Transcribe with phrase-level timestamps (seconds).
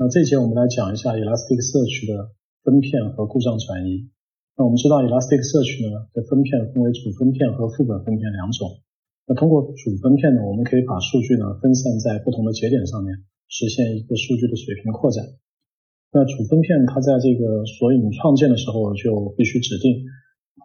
[0.00, 2.32] 那这节我们来讲一下 Elasticsearch 的
[2.64, 4.08] 分片和故障转移。
[4.56, 8.80] 那我们知道 Elasticsearch 呢的分片分为主分片和副本分片两种。
[9.28, 13.12] 那通过主分片呢，我们可以把数据呢分散在不同的节点上面，
[13.52, 15.20] 实现一个数据的水平扩展。
[16.16, 20.08] 那主分片它在这个索引创建的时候就必须指定，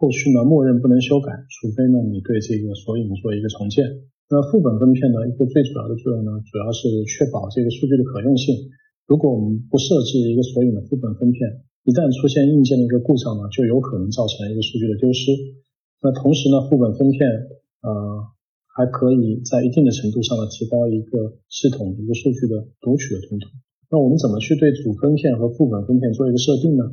[0.00, 3.84] 后续呢默认不能修改，除非呢你对这个索引做一个重建。
[4.32, 8.72] 那副本分片呢一个最主要的作用呢，主要是确保这个数据的可用性。
[9.06, 15.32] 如果我们不设置一个索引的副本分片，一旦出现硬件的一个故障呢，就有可能造成一个数据的丢失。
[16.02, 17.26] 那同时呢，副本分片
[17.82, 18.34] 呃。
[18.76, 23.48] 还可以在一定的程度上呢提高一个系统一个数据的读取的通透。
[23.88, 26.84] 那我们怎么去对主分片和副本分片做一个设定呢？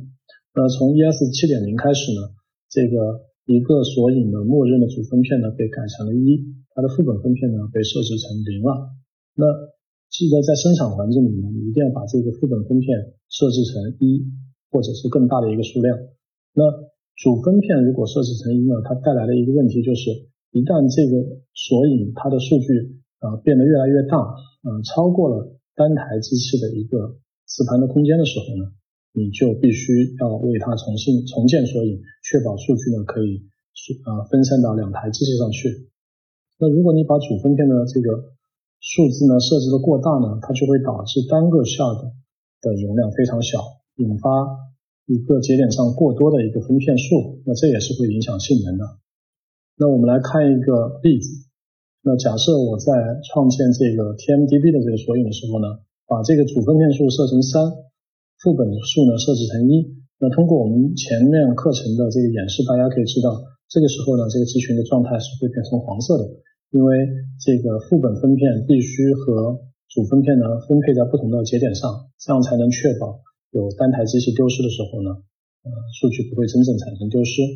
[0.56, 2.32] 那从 ES 七点零开始呢，
[2.72, 6.40] 这个一个索引的默认的主分片呢被改成了一，
[6.72, 8.88] 它的副本分片呢被设置成零了。
[9.36, 9.44] 那
[10.14, 14.22] 记得在生产环境里呢，一定要把这个副本分片设置成一
[14.70, 15.90] 或者是更大的一个数量。
[16.54, 16.62] 那
[17.18, 20.30] 主分片如果设置成一呢，它带来的一个问题就是。
[20.54, 24.22] 一旦这个索引它的数据啊变得越来越大，
[24.62, 28.70] 嗯，超过了单台机器的一个磁盘的空间的时候呢，
[29.18, 33.42] 你就必须要为它重新重建索引，确保数据呢可以
[34.06, 35.90] 啊分散到两台机器上去。
[36.62, 38.30] 那如果你把主分片的这个
[38.80, 42.12] 数字呢设置的过大呢，它就会导致单个 shard
[42.60, 43.58] 的容量非常小，
[43.96, 44.30] 引发
[45.06, 48.84] 一个节点上过多的一个分片数，那这也是会影响性能的。
[49.76, 51.44] 那我们来看一个例子。
[52.04, 52.92] 那假设我在
[53.32, 57.72] 创建这个 TMDB 的这个索引的时候呢，把这个主分片数设成三，
[58.44, 60.04] 副本数呢设置成一。
[60.20, 63.40] 那通过我们前面课程的这个演示，大家可以知道，
[63.72, 66.28] 这个时候呢，这个集群的状态是会变成黄色的，
[66.74, 66.90] 因为
[67.38, 73.22] 这个副本分片必须和主分片呢分配在不同的节点上，这样才能确保
[73.54, 75.22] 有单台机器丢失的时候呢，
[75.62, 77.46] 呃，数据不会真正产生丢失。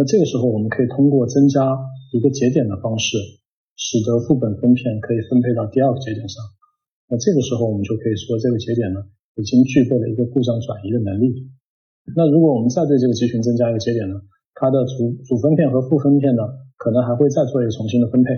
[0.00, 1.60] 那这个时候，我们可以通过增加
[2.16, 3.20] 一个节点的方式，
[3.76, 6.40] 使得副本分片可以分配到第二个节点上。
[7.04, 9.04] 那这个时候，我们就可以说这个节点呢，
[9.36, 11.52] 已经具备了一个故障转移的能力。
[12.16, 14.24] 那如果我们再对这个集群增加一个节点呢，
[14.56, 16.48] 它的主主分片和副分片呢，
[16.80, 18.32] 可能还会再做一个重新的分配。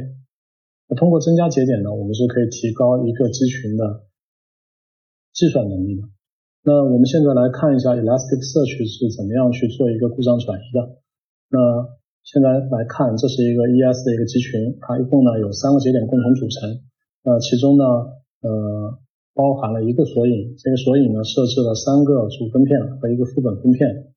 [0.90, 4.02] 那通过增加节点呢，我们是可以提高一个集群的
[5.30, 6.02] 计算能力的。
[6.66, 10.98] 那我们现在来看一下 Elasticsearch 是怎么样去做一个故障转移的。
[11.54, 11.58] 那
[12.26, 16.82] 现在来看，这是一个 ES 的一个集群，它一共呢有三个节点共同组成。
[17.22, 17.84] 那其中呢，
[18.42, 18.50] 呃，
[19.38, 24.10] 包含了一个索引，这个索引呢设置了三个主分片和一个副本分片。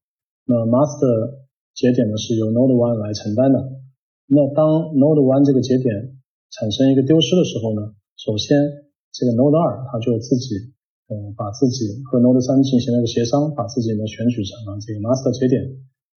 [0.50, 1.46] 那 master
[1.78, 3.85] 节点呢是由 node one 来承担的。
[4.28, 6.18] 那当 node one 这个节点
[6.50, 8.58] 产生一个丢失的时候呢，首先
[9.14, 10.74] 这个 node 二它就自己，
[11.14, 15.62] 嗯，把自己和 node 三进行了一个协商，把自己呢选取成了这个 master 节点。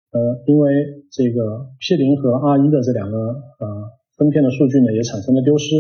[0.09, 3.17] 呃，因为这个 P 零和 R 一的这两个
[3.61, 5.77] 呃分片的数据呢，也产生了丢失。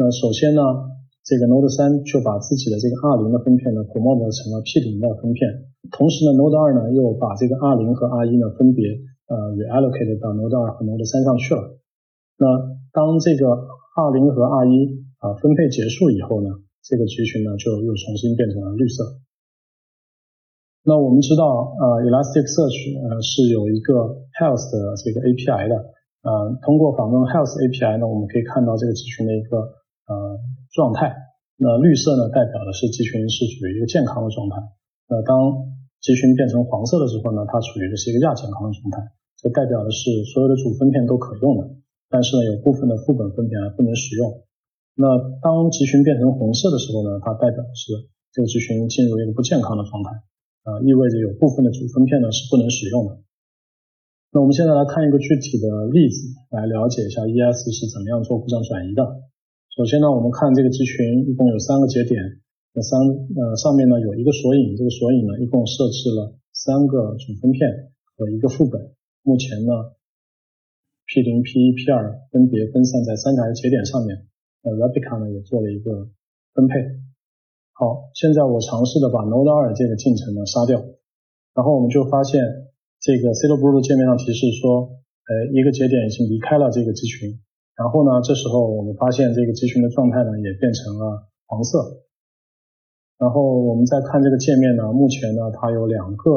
[0.00, 0.64] 那首先呢，
[1.28, 8.96] 这个 Node 三就把自己的这个 R 零的分片呢 promote 成了 P 零的分片，同时呢，Node 二呢又把这个 R 零和 R 一呢分别
[9.28, 11.78] 呃 reallocate 到 Node 二和 Node 三上去了。
[12.38, 12.46] 那
[12.92, 13.46] 当这个
[13.96, 16.48] 二零和二一啊分配结束以后呢，
[16.84, 19.18] 这个集群呢就又重新变成了绿色。
[20.86, 25.74] 那我们知道，呃，Elasticsearch 呃是有一个 Health 的这个 API 的，
[26.22, 29.58] 呃，通过访问 Health API 呢，我们可以看到这个集群的一个
[30.06, 30.14] 呃
[30.70, 31.10] 状态。
[31.58, 34.62] 那绿色呢，代表的是集群是处于一个健康的状态。
[35.08, 39.12] 那当集群变成黄色的时候呢，它处于的是一个亚健康的状态。
[39.36, 41.76] 这代表的是所有的主分片都可用的，
[42.08, 44.42] 但是呢，有部分的副本分片还不能使用。
[44.94, 45.04] 那
[45.44, 50.10] 当集群变成红色的时候呢，它代表的是这个集群进入一个不健康的状态。
[50.66, 53.22] 啊，意味着有部分的主分片呢是不能使用的。
[54.32, 56.18] 那我们现在来看一个具体的例子，
[56.50, 59.04] 来了解一下 ES 是怎么样做故障转移的。
[59.76, 62.18] 首先呢，我们看这个集群一共有三个节点，
[62.76, 68.92] 那三呃上面呢有一个索引，这个索引呢一共设置了三个主分片和一个副本。
[69.24, 69.96] 目前呢
[71.08, 74.28] ，P 零、P 一、P 二分别分散在三台节点上面。
[74.60, 76.12] 呃，Replica 呢也做了一个
[76.52, 77.00] 分配。
[77.72, 80.84] 好，现在我尝试的把 Node 二这个进程呢杀掉，
[81.56, 82.44] 然后我们就发现
[83.00, 87.40] 这个 c e l b r u 界面上提示说，呃，一个节点已经离开了这个集群。
[87.72, 92.04] 然后呢，这时候我们发现这个集群的状态呢也变成了黄色。
[93.18, 96.30] 然后我们再看这个界面呢，目前呢它有两个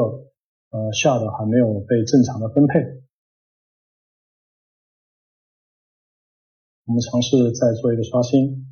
[0.70, 2.80] 呃 shard 还没有被正常的分配。
[6.86, 8.66] 我们尝试再做一个刷新。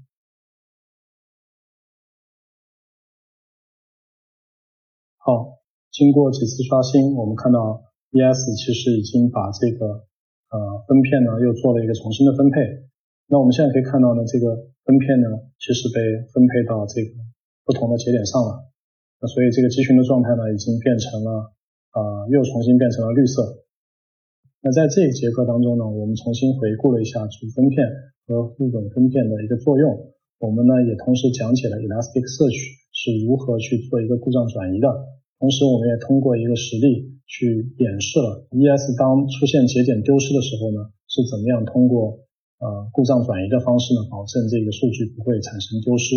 [5.18, 5.60] 好，
[5.92, 10.08] 经过几次刷新，我们看到 ES 其实已经把这个
[10.48, 12.88] 呃分片呢又做了一个重新的分配。
[13.26, 15.28] 那我们现在可以看到呢，这个分片呢
[15.60, 16.00] 其实被
[16.32, 17.12] 分配到这个
[17.68, 18.64] 不同的节点上了。
[19.20, 21.52] 那所以这个集群的状态呢已经变成了
[21.92, 23.68] 呃又重新变成了绿色。
[24.64, 27.84] 那在这一节课当中呢，我们重新回顾了一下主分片
[28.24, 30.16] 和副本分片的一个作用。
[30.40, 34.88] 我们呢也同时讲解了 Elasticsearch 是如何去做一个故障转移的。
[35.38, 42.26] 同时，我们也通过一个实例去演示了 ES 当出现节点丢失的时候呢，是怎么样通过
[42.58, 46.14] 呃故障转移的方式呢，保证这个数据不会产生丢失。